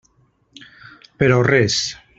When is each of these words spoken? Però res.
Però 1.21 1.39
res. 1.51 1.81